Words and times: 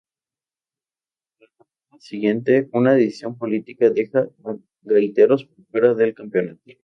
En 1.37 1.41
la 1.45 1.47
temporada 1.51 1.99
siguiente, 2.01 2.67
una 2.73 2.95
decisión 2.95 3.37
política 3.37 3.91
deja 3.91 4.21
a 4.45 4.57
Gaiteros 4.81 5.45
por 5.45 5.63
fuera 5.69 5.93
del 5.93 6.15
campeonato. 6.15 6.59